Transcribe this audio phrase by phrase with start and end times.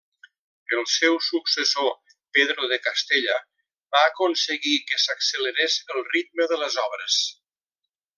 [0.75, 1.91] El seu successor,
[2.37, 3.35] Pedro de Castella,
[3.97, 7.19] va aconseguir que s'accelerés el ritme de les obres.